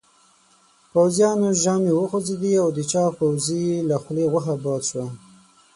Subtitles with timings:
[0.91, 5.07] پوځيانو ژامې وخوځېدې او د چاغ پوځي له خولې غوښه باد شوه.